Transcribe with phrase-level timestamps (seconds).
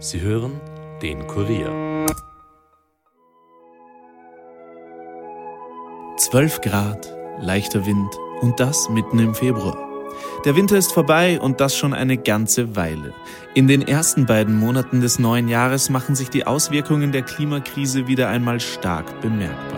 [0.00, 0.60] Sie hören
[1.02, 2.06] den Kurier.
[6.16, 8.08] 12 Grad, leichter Wind
[8.40, 9.76] und das mitten im Februar.
[10.44, 13.12] Der Winter ist vorbei und das schon eine ganze Weile.
[13.54, 18.28] In den ersten beiden Monaten des neuen Jahres machen sich die Auswirkungen der Klimakrise wieder
[18.28, 19.77] einmal stark bemerkbar.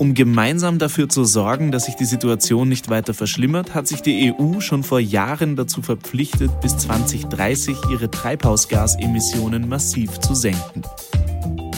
[0.00, 4.32] Um gemeinsam dafür zu sorgen, dass sich die Situation nicht weiter verschlimmert, hat sich die
[4.32, 10.80] EU schon vor Jahren dazu verpflichtet, bis 2030 ihre Treibhausgasemissionen massiv zu senken.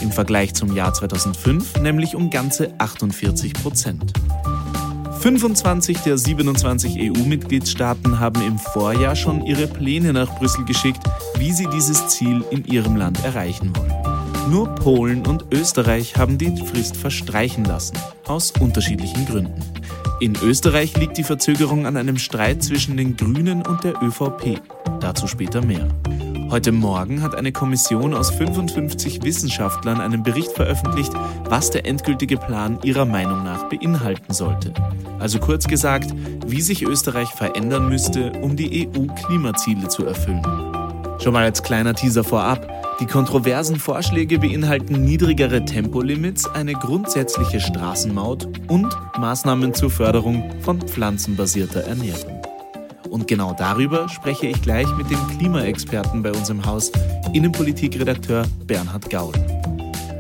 [0.03, 4.13] Im Vergleich zum Jahr 2005 nämlich um ganze 48 Prozent.
[5.19, 11.03] 25 der 27 EU-Mitgliedstaaten haben im Vorjahr schon ihre Pläne nach Brüssel geschickt,
[11.39, 14.02] wie sie dieses Ziel in ihrem Land erreichen wollen.
[14.49, 17.97] Nur Polen und Österreich haben die Frist verstreichen lassen,
[18.27, 19.61] aus unterschiedlichen Gründen.
[20.21, 24.61] In Österreich liegt die Verzögerung an einem Streit zwischen den Grünen und der ÖVP.
[25.01, 25.89] Dazu später mehr.
[26.51, 31.13] Heute Morgen hat eine Kommission aus 55 Wissenschaftlern einen Bericht veröffentlicht,
[31.45, 34.75] was der endgültige Plan ihrer Meinung nach beinhalten sollte.
[35.19, 36.13] Also kurz gesagt,
[36.47, 40.43] wie sich Österreich verändern müsste, um die EU-Klimaziele zu erfüllen.
[41.23, 42.82] Schon mal als kleiner Teaser vorab.
[43.01, 51.81] Die kontroversen Vorschläge beinhalten niedrigere Tempolimits, eine grundsätzliche Straßenmaut und Maßnahmen zur Förderung von pflanzenbasierter
[51.81, 52.41] Ernährung.
[53.11, 56.93] Und genau darüber spreche ich gleich mit dem Klimaexperten bei uns im Haus,
[57.33, 59.35] Innenpolitikredakteur Bernhard Gaul.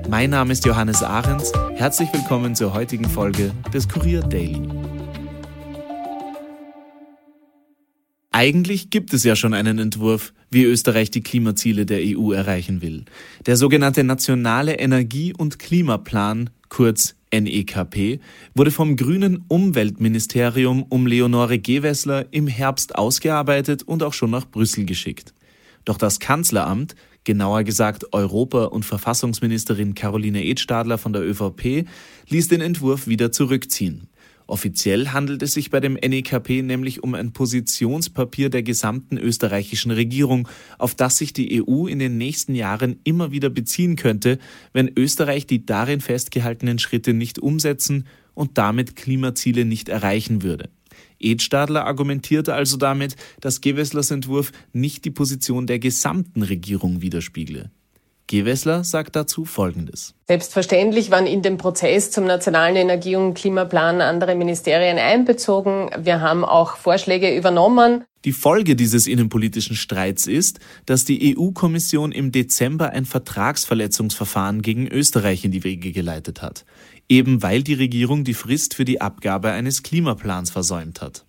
[0.09, 1.53] Mein Name ist Johannes Ahrens.
[1.77, 4.81] Herzlich willkommen zur heutigen Folge des Kurier Daily.
[8.42, 13.04] Eigentlich gibt es ja schon einen Entwurf, wie Österreich die Klimaziele der EU erreichen will.
[13.46, 18.18] Der sogenannte Nationale Energie- und Klimaplan, kurz NEKP,
[18.56, 24.86] wurde vom grünen Umweltministerium um Leonore Gewessler im Herbst ausgearbeitet und auch schon nach Brüssel
[24.86, 25.34] geschickt.
[25.84, 31.86] Doch das Kanzleramt, genauer gesagt Europa- und Verfassungsministerin Caroline Edstadler von der ÖVP,
[32.28, 34.08] ließ den Entwurf wieder zurückziehen.
[34.52, 40.46] Offiziell handelt es sich bei dem NEKP nämlich um ein Positionspapier der gesamten österreichischen Regierung,
[40.76, 44.38] auf das sich die EU in den nächsten Jahren immer wieder beziehen könnte,
[44.74, 50.69] wenn Österreich die darin festgehaltenen Schritte nicht umsetzen und damit Klimaziele nicht erreichen würde.
[51.19, 57.70] Edstadler argumentierte also damit, dass Gewesslers Entwurf nicht die Position der gesamten Regierung widerspiegle.
[58.38, 60.15] Gewessler sagt dazu Folgendes.
[60.26, 65.91] Selbstverständlich waren in den Prozess zum Nationalen Energie- und Klimaplan andere Ministerien einbezogen.
[65.98, 68.04] Wir haben auch Vorschläge übernommen.
[68.25, 75.44] Die Folge dieses innenpolitischen Streits ist, dass die EU-Kommission im Dezember ein Vertragsverletzungsverfahren gegen Österreich
[75.44, 76.64] in die Wege geleitet hat,
[77.09, 81.26] eben weil die Regierung die Frist für die Abgabe eines Klimaplans versäumt hat.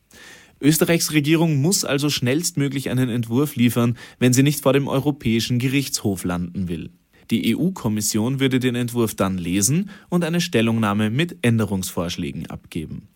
[0.64, 6.24] Österreichs Regierung muss also schnellstmöglich einen Entwurf liefern, wenn sie nicht vor dem Europäischen Gerichtshof
[6.24, 6.90] landen will.
[7.32, 13.10] Die EU-Kommission würde den Entwurf dann lesen und eine Stellungnahme mit Änderungsvorschlägen abgeben.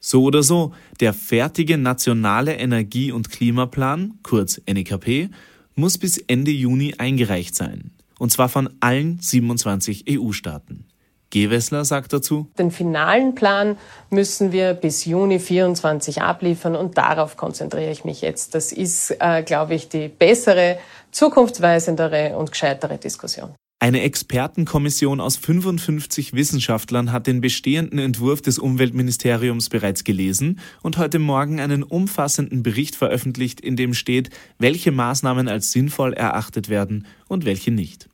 [0.00, 5.30] So oder so, der fertige nationale Energie- und Klimaplan, kurz NEKP,
[5.74, 7.92] muss bis Ende Juni eingereicht sein.
[8.18, 10.84] Und zwar von allen 27 EU-Staaten.
[11.32, 13.76] Gewessler sagt dazu, den finalen Plan
[14.10, 18.54] müssen wir bis Juni 24 abliefern und darauf konzentriere ich mich jetzt.
[18.54, 20.78] Das ist, äh, glaube ich, die bessere,
[21.10, 23.54] zukunftsweisendere und gescheitere Diskussion.
[23.82, 31.18] Eine Expertenkommission aus 55 Wissenschaftlern hat den bestehenden Entwurf des Umweltministeriums bereits gelesen und heute
[31.18, 37.44] Morgen einen umfassenden Bericht veröffentlicht, in dem steht, welche Maßnahmen als sinnvoll erachtet werden und
[37.44, 38.08] welche nicht.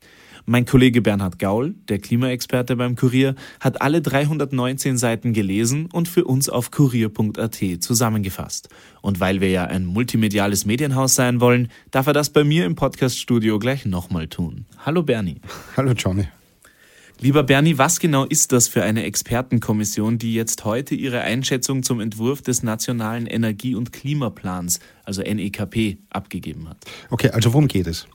[0.50, 6.24] Mein Kollege Bernhard Gaul, der Klimaexperte beim Kurier, hat alle 319 Seiten gelesen und für
[6.24, 8.70] uns auf kurier.at zusammengefasst.
[9.02, 12.76] Und weil wir ja ein multimediales Medienhaus sein wollen, darf er das bei mir im
[12.76, 14.64] Podcaststudio gleich nochmal tun.
[14.86, 15.42] Hallo Bernie.
[15.76, 16.28] Hallo Johnny.
[17.20, 21.98] Lieber Bernie, was genau ist das für eine Expertenkommission, die jetzt heute ihre Einschätzung zum
[21.98, 26.76] Entwurf des Nationalen Energie- und Klimaplans, also NEKP, abgegeben hat?
[27.10, 28.06] Okay, also worum geht es?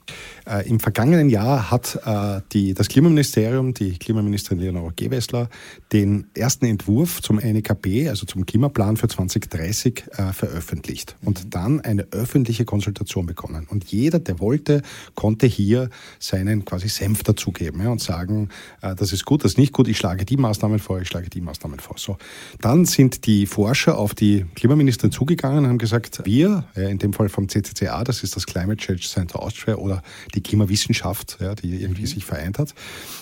[0.47, 5.49] Äh, Im vergangenen Jahr hat äh, die, das Klimaministerium, die Klimaministerin Leonore Gewessler,
[5.91, 11.49] den ersten Entwurf zum NEKP, also zum Klimaplan für 2030, äh, veröffentlicht und mhm.
[11.49, 13.67] dann eine öffentliche Konsultation begonnen.
[13.69, 14.81] Und jeder, der wollte,
[15.13, 15.89] konnte hier
[16.19, 18.47] seinen quasi Senf dazugeben ja, und sagen,
[18.81, 21.29] äh, das ist gut, das ist nicht gut, ich schlage die Maßnahmen vor, ich schlage
[21.29, 21.97] die Maßnahmen vor.
[21.97, 22.17] So.
[22.61, 27.29] Dann sind die Forscher auf die Klimaministerin zugegangen und haben gesagt, wir, in dem Fall
[27.29, 30.01] vom CCCA, das ist das Climate Change Center Austria oder
[30.33, 32.07] die Klimawissenschaft, ja, die irgendwie mhm.
[32.07, 32.73] sich vereint hat,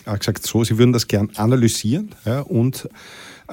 [0.05, 2.87] hat gesagt, so, sie würden das gern analysieren ja, und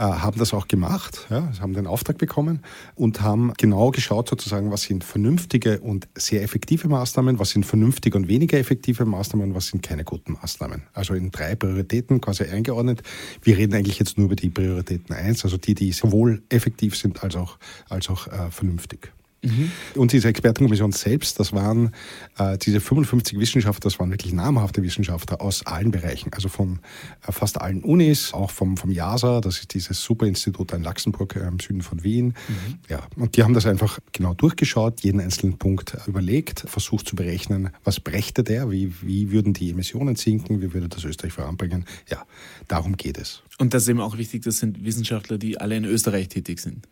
[0.04, 2.60] haben das auch gemacht, ja, haben den Auftrag bekommen
[2.94, 8.16] und haben genau geschaut sozusagen, was sind vernünftige und sehr effektive Maßnahmen, was sind vernünftige
[8.16, 10.82] und weniger effektive Maßnahmen, was sind keine guten Maßnahmen.
[10.92, 13.02] Also in drei Prioritäten quasi eingeordnet.
[13.42, 17.22] Wir reden eigentlich jetzt nur über die Prioritäten eins, also die, die sowohl effektiv sind
[17.22, 17.58] als auch,
[17.88, 19.12] als auch äh, vernünftig.
[19.42, 19.70] Mhm.
[19.94, 21.92] Und diese Expertenkommission selbst, das waren
[22.38, 26.80] äh, diese 55 Wissenschaftler, das waren wirklich namhafte Wissenschaftler aus allen Bereichen, also von
[27.26, 31.46] äh, fast allen Unis, auch vom, vom JASA, das ist dieses Superinstitut in Luxemburg äh,
[31.46, 32.26] im Süden von Wien.
[32.26, 32.78] Mhm.
[32.88, 37.70] Ja, und die haben das einfach genau durchgeschaut, jeden einzelnen Punkt überlegt, versucht zu berechnen,
[37.84, 41.84] was brächte der, wie, wie würden die Emissionen sinken, wie würde das Österreich voranbringen.
[42.10, 42.24] Ja,
[42.66, 43.42] darum geht es.
[43.58, 46.86] Und das ist eben auch wichtig, das sind Wissenschaftler, die alle in Österreich tätig sind.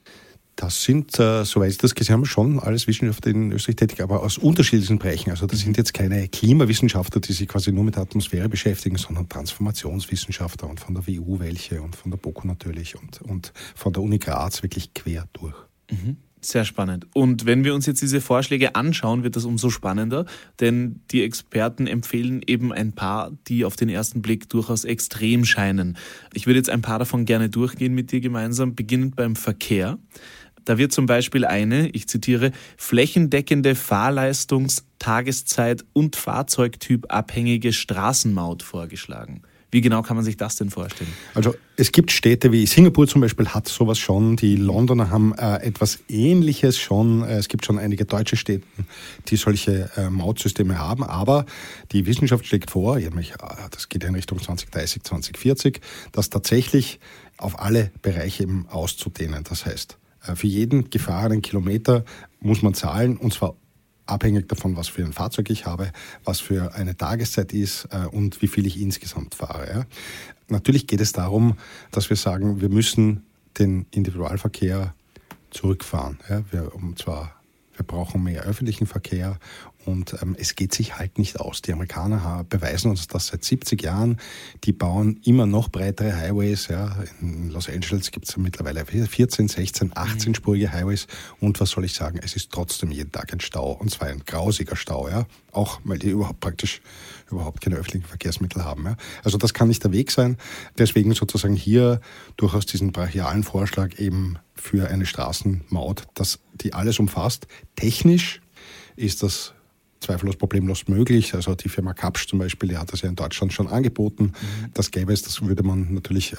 [0.57, 4.23] Das sind, äh, soweit ich das gesehen habe, schon alles Wissenschaftler in Österreich tätig, aber
[4.23, 5.31] aus unterschiedlichen Bereichen.
[5.31, 9.29] Also das sind jetzt keine Klimawissenschaftler, die sich quasi nur mit der Atmosphäre beschäftigen, sondern
[9.29, 14.03] Transformationswissenschaftler und von der WU welche und von der BOKU natürlich und, und von der
[14.03, 15.55] Uni Graz wirklich quer durch.
[15.91, 16.17] Mhm.
[16.41, 17.07] Sehr spannend.
[17.13, 20.27] Und wenn wir uns jetzt diese Vorschläge anschauen, wird das umso spannender,
[20.61, 25.99] denn die Experten empfehlen eben ein paar, die auf den ersten Blick durchaus extrem scheinen.
[26.35, 29.99] Ich würde jetzt ein paar davon gerne durchgehen mit dir gemeinsam, beginnend beim Verkehr.
[30.67, 39.43] Da wird zum Beispiel eine, ich zitiere, flächendeckende Fahrleistungs-, Tageszeit- und Fahrzeugtyp abhängige Straßenmaut vorgeschlagen.
[39.71, 41.11] Wie genau kann man sich das denn vorstellen?
[41.35, 44.37] Also es gibt Städte wie Singapur zum Beispiel hat sowas schon.
[44.37, 47.23] Die Londoner haben äh, etwas Ähnliches schon.
[47.23, 48.65] Äh, es gibt schon einige deutsche Städte,
[49.29, 51.05] die solche äh, Mautsysteme haben.
[51.05, 51.47] Aber
[51.93, 53.37] die Wissenschaft schlägt vor, mich, äh,
[53.71, 55.81] das geht in Richtung 2030, 2040,
[56.13, 56.99] das tatsächlich
[57.37, 59.45] auf alle Bereiche eben auszudehnen.
[59.45, 59.99] Das heißt,
[60.35, 62.05] für jeden gefahrenen Kilometer
[62.41, 63.55] muss man zahlen und zwar
[64.07, 65.93] abhängig davon, was für ein Fahrzeug ich habe,
[66.25, 69.87] was für eine Tageszeit ist äh, und wie viel ich insgesamt fahre.
[70.49, 71.57] Natürlich geht es darum,
[71.91, 73.25] dass wir sagen, wir müssen
[73.59, 74.95] den Individualverkehr
[75.51, 76.19] zurückfahren.
[76.51, 77.37] Wir, und zwar
[77.77, 79.39] wir brauchen mehr öffentlichen Verkehr
[79.87, 81.63] und ähm, es geht sich halt nicht aus.
[81.63, 84.19] Die Amerikaner beweisen uns das seit 70 Jahren.
[84.65, 86.67] Die bauen immer noch breitere Highways.
[86.69, 86.97] Ja.
[87.21, 91.07] In Los Angeles gibt es mittlerweile 14, 16, 18-spurige Highways.
[91.41, 92.19] Und was soll ich sagen?
[92.23, 93.73] Es ist trotzdem jeden Tag ein Stau.
[93.73, 95.09] Und zwar ein grausiger Stau.
[95.09, 95.27] Ja.
[95.53, 96.83] Auch weil die überhaupt praktisch
[97.31, 98.85] überhaupt keine öffentlichen Verkehrsmittel haben.
[98.87, 98.97] Ja.
[99.23, 100.37] Also das kann nicht der Weg sein.
[100.79, 102.01] Deswegen sozusagen hier
[102.37, 107.47] durchaus diesen brachialen Vorschlag eben für eine Straßenmaut, dass die alles umfasst.
[107.77, 108.41] Technisch
[108.97, 109.55] ist das
[110.07, 111.35] zweifellos problemlos möglich.
[111.35, 114.25] Also die Firma Kapsch zum Beispiel, die hat das ja in Deutschland schon angeboten.
[114.25, 114.71] Mhm.
[114.75, 116.37] Das gäbe es, das würde man natürlich äh,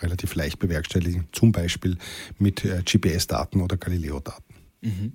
[0.00, 1.96] relativ leicht bewerkstelligen, zum Beispiel
[2.38, 4.54] mit äh, GPS-Daten oder Galileo-Daten.
[4.82, 5.12] Mhm.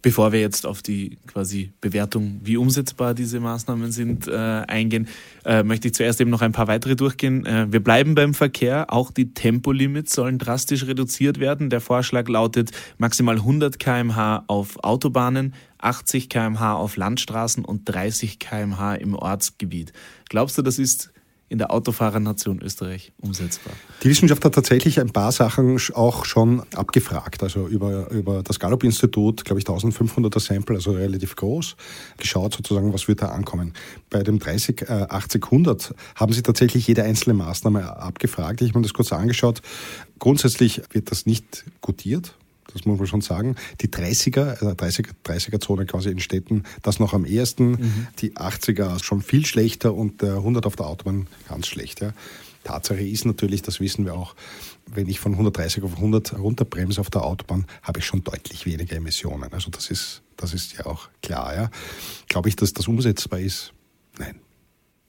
[0.00, 5.08] Bevor wir jetzt auf die quasi Bewertung, wie umsetzbar diese Maßnahmen sind, äh, eingehen,
[5.44, 7.44] äh, möchte ich zuerst eben noch ein paar weitere durchgehen.
[7.44, 8.92] Äh, wir bleiben beim Verkehr.
[8.92, 11.68] Auch die Tempolimits sollen drastisch reduziert werden.
[11.68, 18.94] Der Vorschlag lautet maximal 100 kmh auf Autobahnen, 80 kmh auf Landstraßen und 30 kmh
[18.94, 19.92] im Ortsgebiet.
[20.28, 21.12] Glaubst du, das ist
[21.48, 23.72] in der Autofahrernation Österreich umsetzbar?
[24.02, 29.44] Die Wissenschaft hat tatsächlich ein paar Sachen auch schon abgefragt, also über, über das Gallup-Institut,
[29.44, 31.76] glaube ich, 1500er Sample, also relativ groß,
[32.16, 33.72] geschaut sozusagen, was wird da ankommen.
[34.10, 38.60] Bei dem 30, äh, 80, 100 haben sie tatsächlich jede einzelne Maßnahme abgefragt.
[38.60, 39.62] Ich habe mir das kurz angeschaut.
[40.18, 42.34] Grundsätzlich wird das nicht gutiert,
[42.72, 43.56] das muss man schon sagen.
[43.80, 47.70] Die 30er, also 30er, 30er Zone quasi in Städten, das noch am ehesten.
[47.70, 48.06] Mhm.
[48.18, 52.00] Die 80er schon viel schlechter und der 100 auf der Autobahn ganz schlecht.
[52.00, 52.12] Ja.
[52.64, 54.34] Tatsache ist natürlich, das wissen wir auch,
[54.86, 58.96] wenn ich von 130 auf 100 runterbremse auf der Autobahn, habe ich schon deutlich weniger
[58.96, 59.52] Emissionen.
[59.52, 61.54] Also das ist, das ist ja auch klar.
[61.54, 61.70] Ja.
[62.28, 63.72] Glaube ich, dass das umsetzbar ist?
[64.18, 64.40] Nein.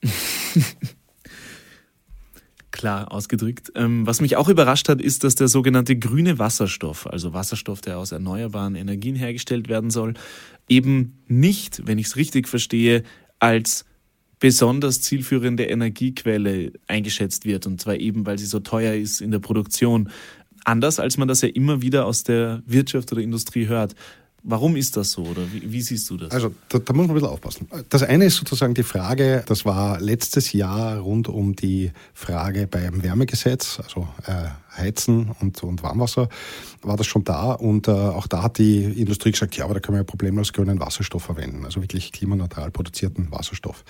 [2.79, 3.73] klar ausgedrückt.
[3.75, 7.97] Ähm, was mich auch überrascht hat, ist, dass der sogenannte grüne Wasserstoff, also Wasserstoff, der
[7.97, 10.13] aus erneuerbaren Energien hergestellt werden soll,
[10.69, 13.03] eben nicht, wenn ich es richtig verstehe,
[13.37, 13.83] als
[14.39, 17.67] besonders zielführende Energiequelle eingeschätzt wird.
[17.67, 20.09] Und zwar eben, weil sie so teuer ist in der Produktion.
[20.63, 23.93] Anders als man das ja immer wieder aus der Wirtschaft oder Industrie hört.
[24.43, 26.31] Warum ist das so oder wie, wie siehst du das?
[26.31, 27.67] Also da, da, muss man ein bisschen aufpassen.
[27.89, 33.03] Das eine ist sozusagen die Frage, das war letztes Jahr rund um die Frage beim
[33.03, 36.29] Wärmegesetz, also äh, Heizen und, und Warmwasser,
[36.81, 39.79] war das schon da und äh, auch da hat die Industrie gesagt, ja, aber da
[39.81, 43.83] können wir ja problemlos grünen Wasserstoff verwenden, also wirklich klimaneutral produzierten Wasserstoff.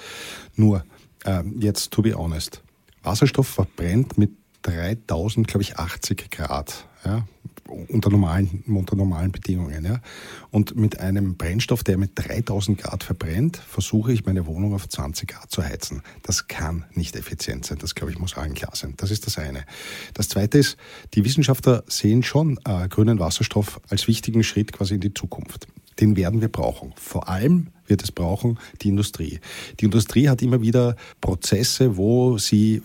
[0.55, 0.83] Nur,
[1.25, 2.63] äh, jetzt to be honest,
[3.03, 4.31] Wasserstoff verbrennt mit
[4.63, 6.85] 3000, glaube ich, 80 Grad.
[7.05, 7.25] Ja,
[7.69, 9.85] unter normalen, unter normalen Bedingungen.
[9.85, 10.01] Ja.
[10.51, 15.29] Und mit einem Brennstoff, der mit 3000 Grad verbrennt, versuche ich meine Wohnung auf 20
[15.29, 16.01] Grad zu heizen.
[16.23, 17.77] Das kann nicht effizient sein.
[17.79, 18.93] Das, glaube ich, muss allen klar sein.
[18.97, 19.63] Das ist das eine.
[20.13, 20.77] Das zweite ist,
[21.13, 25.67] die Wissenschaftler sehen schon äh, grünen Wasserstoff als wichtigen Schritt quasi in die Zukunft.
[25.99, 26.93] Den werden wir brauchen.
[26.95, 29.39] Vor allem wird es brauchen die Industrie.
[29.79, 32.81] Die Industrie hat immer wieder Prozesse, wo sie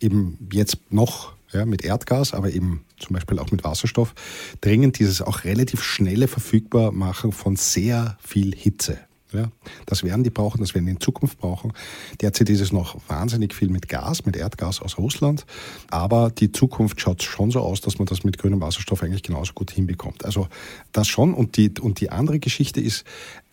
[0.00, 4.14] eben jetzt noch ja, mit Erdgas, aber eben zum Beispiel auch mit Wasserstoff,
[4.60, 8.98] dringend dieses auch relativ schnelle Verfügbarmachen von sehr viel Hitze.
[9.32, 9.50] Ja,
[9.84, 11.74] das werden die brauchen, das werden die in Zukunft brauchen.
[12.22, 15.44] Derzeit ist es noch wahnsinnig viel mit Gas, mit Erdgas aus Russland.
[15.90, 19.52] Aber die Zukunft schaut schon so aus, dass man das mit grünem Wasserstoff eigentlich genauso
[19.52, 20.24] gut hinbekommt.
[20.24, 20.48] Also
[20.92, 21.34] das schon.
[21.34, 23.04] Und die, und die andere Geschichte ist,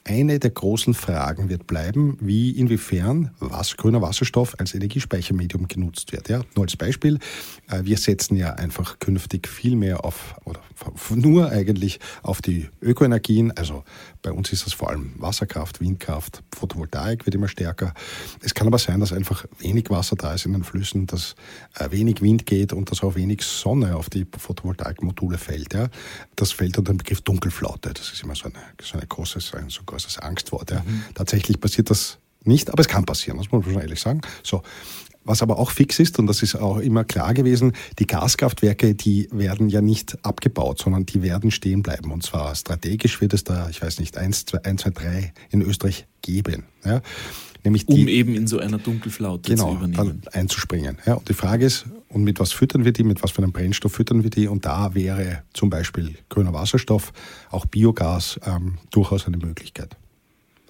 [0.08, 6.30] eine der großen Fragen wird bleiben, wie inwiefern was, grüner Wasserstoff als Energiespeichermedium genutzt wird.
[6.30, 7.18] Ja, nur als Beispiel,
[7.70, 10.62] äh, wir setzen ja einfach künftig viel mehr auf, oder
[11.10, 13.52] nur eigentlich auf die Ökoenergien.
[13.58, 13.84] Also
[14.22, 17.94] bei uns ist das vor allem Wasserkraft, Windkraft, Photovoltaik wird immer stärker.
[18.44, 21.36] Es kann aber sein, dass einfach wenig Wasser da ist in den Flüssen, dass
[21.80, 25.74] äh, wenig Wind geht und dass auch wenig Sonne auf die Photovoltaikmodule fällt.
[25.74, 25.90] Ja.
[26.36, 27.92] Das fällt unter den Begriff Dunkelflaute.
[27.92, 30.72] Das ist immer so eine, so eine große, so ein großes Angstwort.
[30.72, 30.82] Ja.
[30.82, 31.04] Mhm.
[31.14, 34.22] Tatsächlich passiert das nicht, aber es kann passieren, das muss man schon ehrlich sagen.
[34.44, 34.62] So.
[35.26, 39.28] Was aber auch fix ist, und das ist auch immer klar gewesen, die Gaskraftwerke, die
[39.32, 42.12] werden ja nicht abgebaut, sondern die werden stehen bleiben.
[42.12, 45.62] Und zwar strategisch wird es da, ich weiß nicht, eins, zwei, eins, zwei, drei in
[45.62, 46.66] Österreich geben.
[46.86, 47.02] Ja.
[47.64, 50.22] Nämlich die, um eben in so einer Dunkelflaute genau, zu übernehmen.
[50.24, 51.00] Dann einzuspringen.
[51.08, 53.52] Ja, und die Frage ist, und mit was füttern wir die, mit was für einem
[53.52, 54.48] Brennstoff füttern wir die?
[54.48, 57.12] Und da wäre zum Beispiel grüner Wasserstoff,
[57.50, 59.98] auch Biogas ähm, durchaus eine Möglichkeit.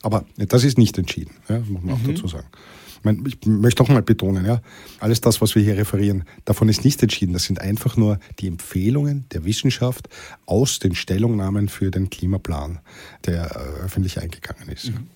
[0.01, 2.13] Aber das ist nicht entschieden, ja, muss man auch mhm.
[2.13, 2.47] dazu sagen.
[3.27, 4.61] Ich möchte noch mal betonen, ja,
[4.99, 7.33] alles das, was wir hier referieren, davon ist nicht entschieden.
[7.33, 10.09] Das sind einfach nur die Empfehlungen der Wissenschaft
[10.47, 12.79] aus den Stellungnahmen für den Klimaplan,
[13.25, 14.89] der äh, öffentlich eingegangen ist.
[14.89, 15.07] Mhm.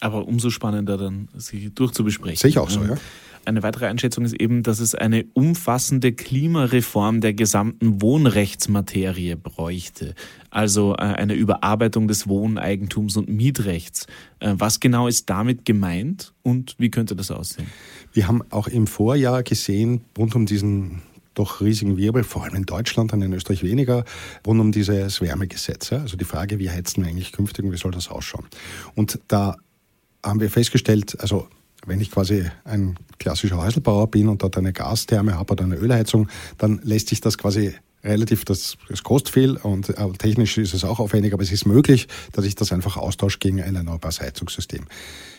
[0.00, 2.36] Aber umso spannender dann, sie durchzubesprechen.
[2.36, 2.96] Sehe ich auch so, ja.
[3.44, 10.14] Eine weitere Einschätzung ist eben, dass es eine umfassende Klimareform der gesamten Wohnrechtsmaterie bräuchte.
[10.50, 14.06] Also äh, eine Überarbeitung des Wohneigentums und Mietrechts.
[14.38, 17.66] Äh, was genau ist damit gemeint und wie könnte das aussehen?
[18.12, 21.02] Wir haben auch im Vorjahr gesehen, rund um diesen
[21.34, 24.04] doch riesigen Wirbel, vor allem in Deutschland, dann in Österreich weniger,
[24.46, 25.92] rund um dieses Wärmegesetz.
[25.92, 28.46] Also die Frage, wie heizen wir eigentlich künftig und wie soll das ausschauen?
[28.94, 29.56] Und da
[30.22, 31.48] haben wir festgestellt, also
[31.86, 36.28] wenn ich quasi ein klassischer Häuselbauer bin und dort eine Gastherme habe oder eine Ölheizung,
[36.58, 37.74] dann lässt sich das quasi
[38.04, 41.66] relativ, das, das kostet viel und äh, technisch ist es auch aufwendig, aber es ist
[41.66, 44.86] möglich, dass ich das einfach austausche gegen ein erneuerbares Heizungssystem.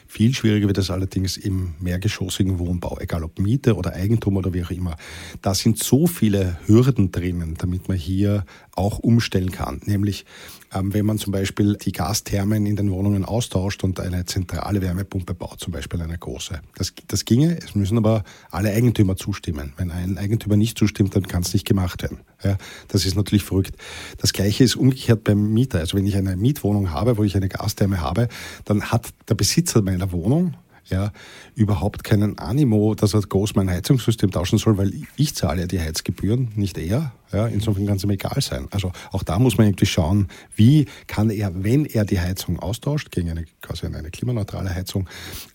[0.08, 4.64] Viel schwieriger wird es allerdings im mehrgeschossigen Wohnbau, egal ob Miete oder Eigentum oder wie
[4.64, 4.96] auch immer.
[5.42, 9.82] Da sind so viele Hürden drinnen, damit man hier auch umstellen kann.
[9.86, 10.26] Nämlich,
[10.82, 15.60] wenn man zum Beispiel die Gasthermen in den Wohnungen austauscht und eine zentrale Wärmepumpe baut,
[15.60, 16.60] zum Beispiel eine große.
[16.75, 19.74] Das, das ginge, es müssen aber alle Eigentümer zustimmen.
[19.77, 22.20] Wenn ein Eigentümer nicht zustimmt, dann kann es nicht gemacht werden.
[22.44, 23.75] Ja, das ist natürlich verrückt.
[24.18, 25.80] Das Gleiche ist umgekehrt beim Mieter.
[25.80, 28.27] Also wenn ich eine Mietwohnung habe, wo ich eine Gastherme habe,
[28.65, 31.12] dann hat der Besitzer meiner Wohnung ja,
[31.56, 35.80] überhaupt keinen Animo, dass er groß mein Heizungssystem tauschen soll, weil ich zahle ja die
[35.80, 37.13] Heizgebühren, nicht er.
[37.32, 38.68] Ja, insofern kann es ihm egal sein.
[38.70, 43.10] Also auch da muss man irgendwie schauen, wie kann er, wenn er die Heizung austauscht
[43.10, 45.10] gegen eine quasi eine klimaneutrale Heizung,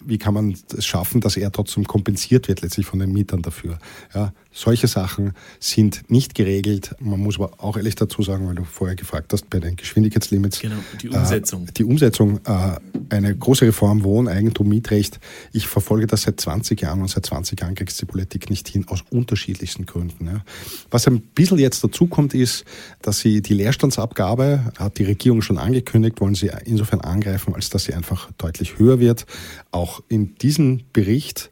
[0.04, 3.78] wie kann man es schaffen, dass er trotzdem kompensiert wird letztlich von den Mietern dafür.
[4.12, 6.94] Ja, solche Sachen sind nicht geregelt.
[6.98, 10.58] Man muss aber auch ehrlich dazu sagen, weil du vorher gefragt hast bei den Geschwindigkeitslimits.
[10.58, 11.68] Genau, die Umsetzung.
[11.68, 12.76] Äh, die Umsetzung, äh,
[13.08, 15.20] eine große Reform Wohn, Eigentum, Mietrecht.
[15.52, 18.84] Ich verfolge das seit 20 Jahren und seit 20 Jahren kriegt die Politik nicht hin,
[18.88, 20.26] aus unterschiedlichsten Gründen.
[20.26, 20.44] Ja.
[20.90, 22.64] Was ein bisschen jetzt dazu kommt, ist,
[23.00, 27.84] dass sie die Leerstandsabgabe, hat die Regierung schon angekündigt, wollen sie insofern angreifen, als dass
[27.84, 29.24] sie einfach deutlich höher wird.
[29.70, 31.50] Auch in diesem Bericht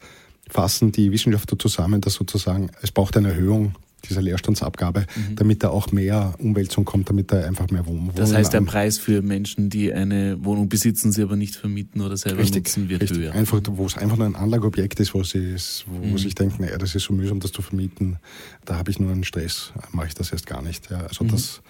[0.49, 3.75] fassen die Wissenschaftler zusammen, dass sozusagen es braucht eine Erhöhung
[4.09, 5.37] dieser Leerstandsabgabe, mhm.
[5.37, 8.13] damit da auch mehr Umwälzung kommt, damit da einfach mehr Wohnungen.
[8.15, 12.17] Das heißt, der Preis für Menschen, die eine Wohnung besitzen, sie aber nicht vermieten oder
[12.17, 13.19] selber richtig, nutzen, wird richtig.
[13.19, 13.33] höher.
[13.33, 16.19] Einfach, wo es einfach nur ein Anlageobjekt ist, wo sie wo mhm.
[16.19, 18.19] sich denken, naja, das ist so mühsam, das zu vermieten,
[18.65, 20.91] da habe ich nur einen Stress, mache ich das erst gar nicht.
[20.91, 21.29] Ja, also mhm.
[21.29, 21.63] das,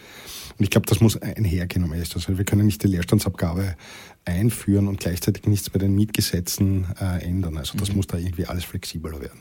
[0.58, 3.76] und ich glaube, das muss einhergehen um ehrlich Also wir können nicht die Leerstandsabgabe
[4.26, 7.56] einführen und gleichzeitig nichts bei den Mietgesetzen äh, ändern.
[7.56, 7.96] Also das mhm.
[7.96, 9.40] muss da irgendwie alles flexibler werden.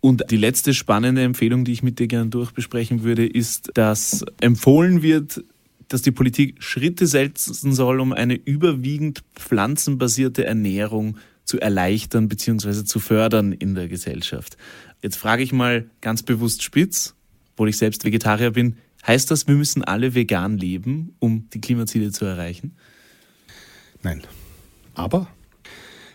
[0.00, 5.02] Und die letzte spannende Empfehlung, die ich mit dir gerne durchbesprechen würde, ist, dass empfohlen
[5.02, 5.42] wird,
[5.88, 12.84] dass die Politik Schritte setzen soll, um eine überwiegend pflanzenbasierte Ernährung zu erleichtern bzw.
[12.84, 14.56] zu fördern in der Gesellschaft.
[15.02, 17.14] Jetzt frage ich mal ganz bewusst spitz,
[17.52, 18.76] obwohl ich selbst Vegetarier bin.
[19.06, 22.76] Heißt das, wir müssen alle vegan leben, um die Klimaziele zu erreichen?
[24.02, 24.22] Nein.
[24.94, 25.28] Aber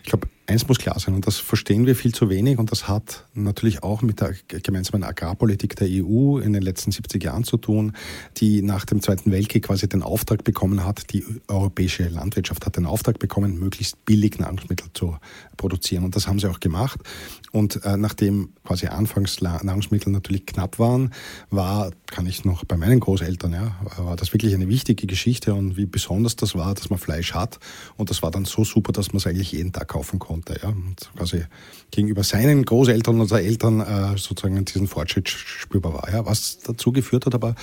[0.02, 2.88] ich glaube, eins muss klar sein, und das verstehen wir viel zu wenig, und das
[2.88, 7.56] hat natürlich auch mit der gemeinsamen Agrarpolitik der EU in den letzten 70 Jahren zu
[7.56, 7.92] tun,
[8.38, 12.86] die nach dem Zweiten Weltkrieg quasi den Auftrag bekommen hat, die europäische Landwirtschaft hat den
[12.86, 15.16] Auftrag bekommen, möglichst billig Nahrungsmittel zu
[15.56, 16.04] produzieren.
[16.04, 17.00] Und das haben sie auch gemacht.
[17.52, 21.12] Und äh, nachdem quasi anfangs Nahrungsmittel natürlich knapp waren,
[21.50, 25.76] war, kann ich noch bei meinen Großeltern, ja, war das wirklich eine wichtige Geschichte und
[25.76, 27.60] wie besonders das war, dass man Fleisch hat.
[27.96, 30.58] Und das war dann so super, dass man es eigentlich jeden Tag kaufen konnte.
[30.62, 30.70] Ja.
[30.70, 31.44] Und quasi
[31.90, 36.10] gegenüber seinen Großeltern oder Eltern äh, sozusagen diesen Fortschritt spürbar war.
[36.10, 36.24] Ja.
[36.24, 37.54] Was dazu geführt hat aber,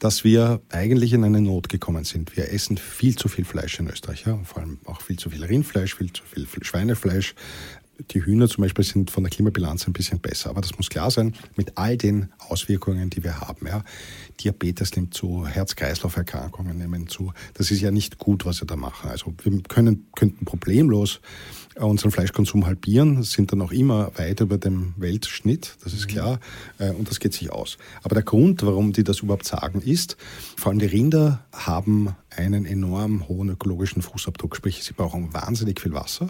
[0.00, 2.36] dass wir eigentlich in eine Not gekommen sind.
[2.36, 4.36] Wir essen viel zu viel Fleisch in Österreich, ja.
[4.42, 7.36] vor allem auch viel zu viel Rindfleisch, viel zu viel Schweinefleisch
[8.10, 10.50] die Hühner zum Beispiel sind von der Klimabilanz ein bisschen besser.
[10.50, 13.66] Aber das muss klar sein, mit all den Auswirkungen, die wir haben.
[13.66, 13.82] Ja.
[14.40, 17.32] Diabetes nimmt zu, Herz-Kreislauf-Erkrankungen nehmen zu.
[17.54, 19.10] Das ist ja nicht gut, was wir da machen.
[19.10, 21.20] Also wir können, könnten problemlos
[21.84, 26.10] unseren Fleischkonsum halbieren, sind dann auch immer weit über dem Weltschnitt, das ist mhm.
[26.10, 26.40] klar,
[26.78, 27.76] äh, und das geht sich aus.
[28.02, 30.16] Aber der Grund, warum die das überhaupt sagen, ist,
[30.56, 35.92] vor allem die Rinder haben einen enorm hohen ökologischen Fußabdruck, sprich sie brauchen wahnsinnig viel
[35.92, 36.28] Wasser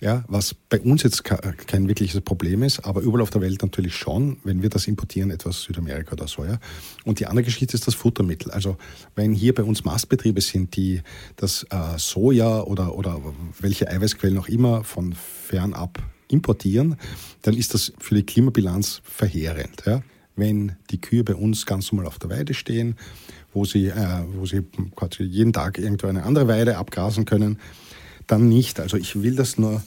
[0.00, 3.94] ja, was bei uns jetzt kein wirkliches Problem ist, aber überall auf der Welt natürlich
[3.94, 6.44] schon, wenn wir das importieren, etwas Südamerika oder so.
[6.44, 6.58] Ja.
[7.04, 8.50] Und die andere Geschichte ist das Futtermittel.
[8.50, 8.78] Also
[9.14, 11.02] wenn hier bei uns Mastbetriebe sind, die
[11.36, 13.20] das äh, Soja oder, oder
[13.60, 16.96] welche Eiweißquellen auch immer von fernab importieren,
[17.42, 19.82] dann ist das für die Klimabilanz verheerend.
[19.84, 20.02] Ja.
[20.34, 22.96] Wenn die Kühe bei uns ganz normal auf der Weide stehen,
[23.52, 24.64] wo sie, äh, wo sie
[25.18, 27.58] jeden Tag irgendwo eine andere Weide abgrasen können,
[28.30, 28.80] dann nicht.
[28.80, 29.82] Also ich will das nur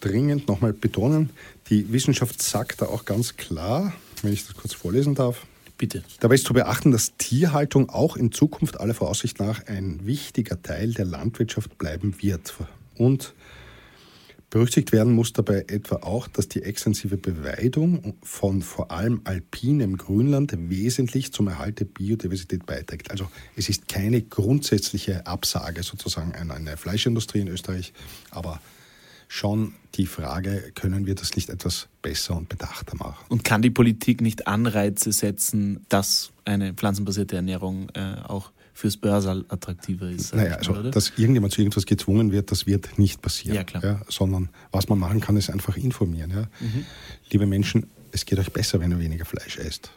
[0.00, 1.30] dringend nochmal betonen.
[1.70, 3.92] Die Wissenschaft sagt da auch ganz klar,
[4.22, 5.46] wenn ich das kurz vorlesen darf.
[5.76, 6.02] Bitte.
[6.18, 10.92] Dabei ist zu beachten, dass Tierhaltung auch in Zukunft aller Voraussicht nach ein wichtiger Teil
[10.92, 12.54] der Landwirtschaft bleiben wird.
[12.96, 13.32] Und
[14.50, 20.54] Berücksichtigt werden muss dabei etwa auch, dass die extensive Beweidung von vor allem alpinem Grünland
[20.56, 23.10] wesentlich zum Erhalt der Biodiversität beiträgt.
[23.10, 27.92] Also es ist keine grundsätzliche Absage sozusagen an eine Fleischindustrie in Österreich,
[28.30, 28.60] aber
[29.28, 33.26] schon die Frage, können wir das nicht etwas besser und bedachter machen?
[33.28, 39.44] Und kann die Politik nicht Anreize setzen, dass eine pflanzenbasierte Ernährung äh, auch fürs Börsal
[39.48, 40.36] attraktiver ist.
[40.36, 43.56] Naja, also, mal, dass irgendjemand zu irgendwas gezwungen wird, das wird nicht passieren.
[43.56, 43.84] Ja, klar.
[43.84, 46.30] Ja, sondern was man machen kann, ist einfach informieren.
[46.30, 46.42] Ja.
[46.60, 46.86] Mhm.
[47.28, 49.90] Liebe Menschen, es geht euch besser, wenn ihr weniger Fleisch esst.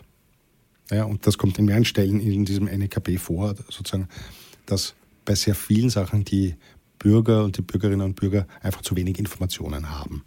[0.90, 4.10] Ja, und das kommt in mehreren Stellen in diesem NEKP vor, sozusagen,
[4.66, 6.56] dass bei sehr vielen Sachen die
[6.98, 10.26] Bürger und die Bürgerinnen und Bürger einfach zu wenig Informationen haben.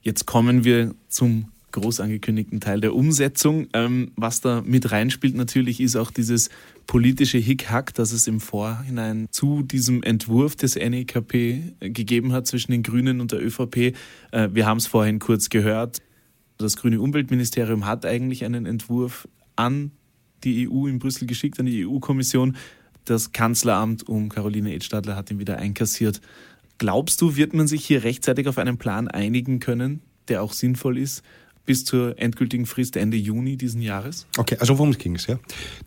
[0.00, 3.66] Jetzt kommen wir zum groß angekündigten Teil der Umsetzung.
[3.72, 6.50] Ähm, was da mit reinspielt natürlich ist auch dieses
[6.86, 12.82] politische Hickhack, das es im Vorhinein zu diesem Entwurf des NEKP gegeben hat zwischen den
[12.82, 13.94] Grünen und der ÖVP.
[14.30, 15.98] Äh, wir haben es vorhin kurz gehört.
[16.58, 19.92] Das grüne Umweltministerium hat eigentlich einen Entwurf an
[20.44, 22.56] die EU in Brüssel geschickt, an die EU-Kommission.
[23.04, 26.20] Das Kanzleramt um Caroline Edstadler hat ihn wieder einkassiert.
[26.78, 30.98] Glaubst du, wird man sich hier rechtzeitig auf einen Plan einigen können, der auch sinnvoll
[30.98, 31.22] ist?
[31.64, 34.26] Bis zur endgültigen Frist Ende Juni diesen Jahres?
[34.36, 35.26] Okay, also worum ging es?
[35.26, 35.38] Ja?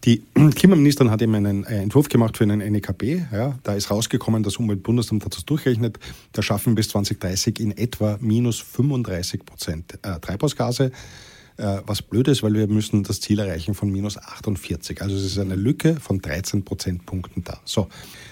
[0.03, 0.23] Die
[0.55, 3.25] Klimaministerin hat eben einen Entwurf gemacht für einen NEKP.
[3.31, 3.59] Ja?
[3.63, 5.99] Da ist rausgekommen, das Umweltbundesamt hat das durchgerechnet.
[6.31, 10.91] Da schaffen bis 2030 in etwa minus 35 Prozent äh, Treibhausgase.
[11.57, 15.01] Äh, was blöd ist, weil wir müssen das Ziel erreichen von minus 48.
[15.01, 17.61] Also es ist eine Lücke von 13 Prozentpunkten da.
[17.63, 17.87] So,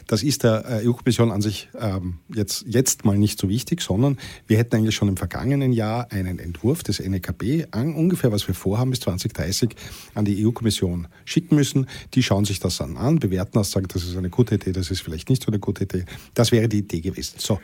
[0.08, 4.18] das ist der äh, EU-Kommission an sich ähm, jetzt, jetzt mal nicht so wichtig, sondern
[4.46, 8.56] wir hätten eigentlich schon im vergangenen Jahr einen Entwurf des NEKB, an, ungefähr was wir
[8.56, 9.74] vorhaben bis 2030,
[10.16, 11.88] an die EU-Kommission schicken müssen.
[12.16, 14.92] Die schauen sich das dann an, bewerten das, sagen, das ist eine gute Idee, das
[14.92, 16.04] ist vielleicht nicht so eine gute Idee.
[16.34, 17.36] Das wäre die Idee gewesen.
[17.38, 17.58] So.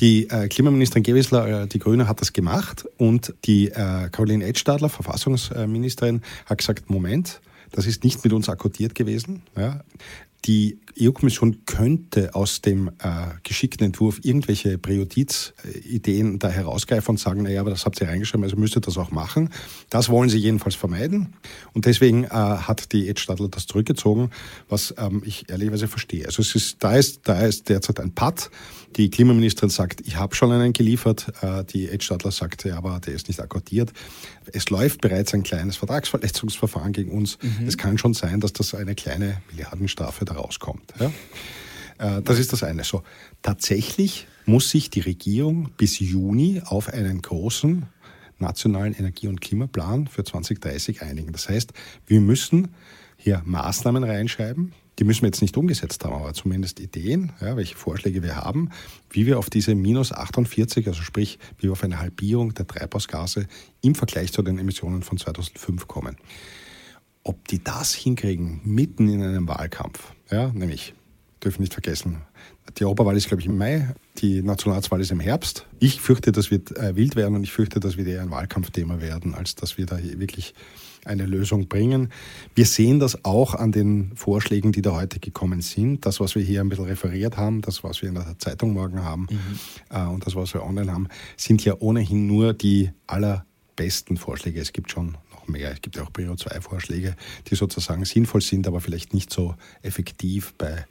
[0.00, 4.88] Die äh, Klimaministerin Gewissler, äh, die Grüne, hat das gemacht und die äh, Caroline Edstadler,
[4.88, 7.40] Verfassungsministerin, hat gesagt, Moment,
[7.72, 9.42] das ist nicht mit uns akkordiert gewesen.
[9.56, 9.80] Ja.
[10.44, 17.60] Die EU-Kommission könnte aus dem äh, geschickten Entwurf irgendwelche Präjudizideen da herausgreifen und sagen, naja,
[17.60, 19.50] aber das habt ihr reingeschrieben, also müsst ihr das auch machen.
[19.90, 21.34] Das wollen sie jedenfalls vermeiden.
[21.72, 24.30] Und deswegen äh, hat die Ed Stadler das zurückgezogen,
[24.68, 26.26] was ähm, ich ehrlicherweise verstehe.
[26.26, 28.50] Also es ist, da ist, da ist derzeit ein Patt.
[28.96, 31.32] Die Klimaministerin sagt, ich habe schon einen geliefert.
[31.42, 33.92] Äh, die Ed Stadler sagte, aber der ist nicht akkordiert.
[34.52, 37.38] Es läuft bereits ein kleines Vertragsverletzungsverfahren gegen uns.
[37.42, 37.66] Mhm.
[37.66, 40.94] Es kann schon sein, dass das eine kleine Milliardenstrafe da rauskommt.
[40.98, 41.12] Ja?
[41.98, 42.84] Äh, das ist das eine.
[42.84, 43.02] So,
[43.42, 47.86] tatsächlich muss sich die Regierung bis Juni auf einen großen
[48.38, 51.32] nationalen Energie- und Klimaplan für 2030 einigen.
[51.32, 51.72] Das heißt,
[52.06, 52.68] wir müssen
[53.16, 57.76] hier Maßnahmen reinschreiben, die müssen wir jetzt nicht umgesetzt haben, aber zumindest Ideen, ja, welche
[57.76, 58.70] Vorschläge wir haben,
[59.10, 63.46] wie wir auf diese minus 48, also sprich, wie wir auf eine Halbierung der Treibhausgase
[63.80, 66.16] im Vergleich zu den Emissionen von 2005 kommen.
[67.22, 70.94] Ob die das hinkriegen, mitten in einem Wahlkampf, ja, nämlich,
[71.42, 72.22] dürfen nicht vergessen,
[72.76, 75.66] die Europawahl ist, glaube ich, im Mai, die Nationalratswahl ist im Herbst.
[75.78, 79.00] Ich fürchte, das wird äh, wild werden und ich fürchte, das wird eher ein Wahlkampfthema
[79.00, 80.54] werden, als dass wir da wirklich
[81.04, 82.10] eine Lösung bringen.
[82.54, 86.04] Wir sehen das auch an den Vorschlägen, die da heute gekommen sind.
[86.04, 89.02] Das, was wir hier ein bisschen referiert haben, das, was wir in der Zeitung morgen
[89.02, 89.96] haben mhm.
[89.96, 94.60] äh, und das, was wir online haben, sind ja ohnehin nur die allerbesten Vorschläge.
[94.60, 95.16] Es gibt schon
[95.48, 95.72] mehr.
[95.72, 97.16] Es gibt ja auch PO2-Vorschläge,
[97.48, 100.86] die sozusagen sinnvoll sind, aber vielleicht nicht so effektiv bei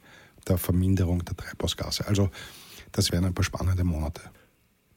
[0.46, 2.06] der Verminderung der Treibhausgase.
[2.06, 2.30] Also
[2.92, 4.22] das wären ein paar spannende Monate.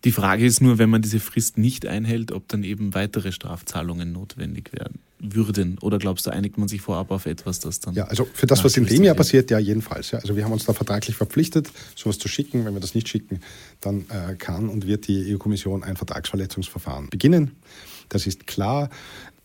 [0.04, 4.12] Die Frage ist nur, wenn man diese Frist nicht einhält, ob dann eben weitere Strafzahlungen
[4.12, 5.78] notwendig werden würden.
[5.80, 7.94] Oder glaubst du, einigt man sich vorab auf etwas, das dann.
[7.94, 10.12] Ja, also für das, was in dem Jahr passiert, ja, jedenfalls.
[10.12, 10.20] Ja.
[10.20, 12.66] Also wir haben uns da vertraglich verpflichtet, sowas zu schicken.
[12.66, 13.42] Wenn wir das nicht schicken,
[13.80, 17.52] dann äh, kann und wird die EU-Kommission ein Vertragsverletzungsverfahren beginnen.
[18.10, 18.90] Das ist klar.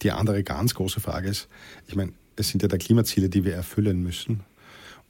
[0.02, 1.48] Die andere ganz große Frage ist,
[1.86, 4.40] ich meine, es sind ja die Klimaziele, die wir erfüllen müssen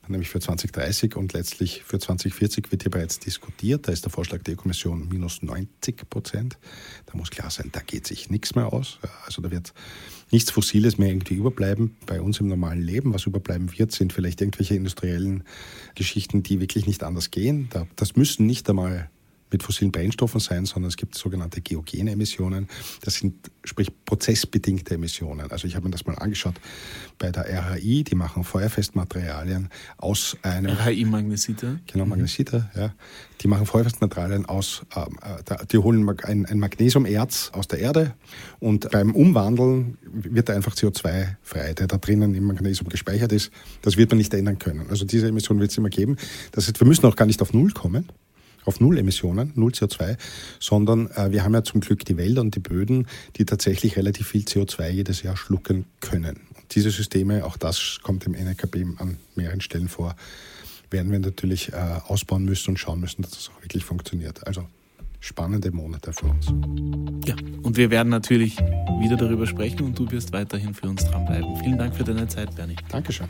[0.08, 3.88] nämlich für 2030 und letztlich für 2040 wird hier bereits diskutiert.
[3.88, 6.58] Da ist der Vorschlag der Kommission minus 90 Prozent.
[7.06, 8.98] Da muss klar sein, da geht sich nichts mehr aus.
[9.24, 9.72] Also da wird
[10.30, 13.14] nichts Fossiles mehr irgendwie überbleiben bei uns im normalen Leben.
[13.14, 15.44] Was überbleiben wird, sind vielleicht irgendwelche industriellen
[15.94, 17.68] Geschichten, die wirklich nicht anders gehen.
[17.96, 19.10] Das müssen nicht einmal
[19.50, 22.68] mit fossilen Brennstoffen sein, sondern es gibt sogenannte geogene Emissionen.
[23.02, 25.50] Das sind sprich prozessbedingte Emissionen.
[25.50, 26.54] Also ich habe mir das mal angeschaut
[27.18, 31.78] bei der RHI, die machen Feuerfestmaterialien aus einem RHI Magnesita.
[31.86, 32.10] Genau, mhm.
[32.10, 32.94] Magnesita, ja.
[33.42, 38.14] Die machen Feuerfestmaterialien aus, ähm, äh, die holen ein, ein Magnesiumerz aus der Erde
[38.58, 43.50] und beim Umwandeln wird da einfach CO2 frei, der da drinnen im Magnesium gespeichert ist.
[43.82, 44.88] Das wird man nicht ändern können.
[44.90, 46.16] Also diese Emission wird es immer geben.
[46.52, 48.08] Das heißt, wir müssen auch gar nicht auf Null kommen
[48.66, 50.18] auf Null Emissionen, Null CO2,
[50.60, 54.28] sondern äh, wir haben ja zum Glück die Wälder und die Böden, die tatsächlich relativ
[54.28, 56.36] viel CO2 jedes Jahr schlucken können.
[56.54, 60.16] Und diese Systeme, auch das kommt im NRKB an mehreren Stellen vor,
[60.90, 61.76] werden wir natürlich äh,
[62.06, 64.46] ausbauen müssen und schauen müssen, dass das auch wirklich funktioniert.
[64.46, 64.66] Also
[65.20, 66.46] spannende Monate für uns.
[67.26, 68.56] Ja, und wir werden natürlich
[69.00, 71.56] wieder darüber sprechen und du wirst weiterhin für uns dranbleiben.
[71.62, 72.76] Vielen Dank für deine Zeit, Bernie.
[72.88, 73.28] Dankeschön.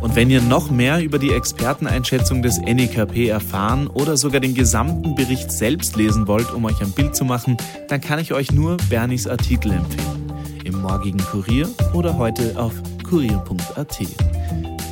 [0.00, 5.14] Und wenn ihr noch mehr über die Experteneinschätzung des NEKP erfahren oder sogar den gesamten
[5.14, 7.56] Bericht selbst lesen wollt, um euch ein Bild zu machen,
[7.88, 10.32] dann kann ich euch nur Bernies Artikel empfehlen.
[10.64, 12.74] Im morgigen Kurier oder heute auf
[13.08, 13.98] kurier.at.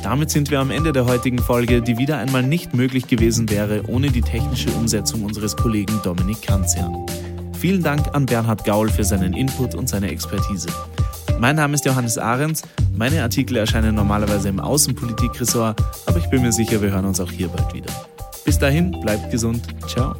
[0.03, 3.83] Damit sind wir am Ende der heutigen Folge, die wieder einmal nicht möglich gewesen wäre
[3.87, 7.05] ohne die technische Umsetzung unseres Kollegen Dominik Kanzian.
[7.53, 10.69] Vielen Dank an Bernhard Gaul für seinen Input und seine Expertise.
[11.39, 12.63] Mein Name ist Johannes Ahrens.
[12.95, 17.31] Meine Artikel erscheinen normalerweise im Außenpolitik-Ressort, aber ich bin mir sicher, wir hören uns auch
[17.31, 17.91] hier bald wieder.
[18.43, 19.61] Bis dahin, bleibt gesund.
[19.87, 20.15] Ciao.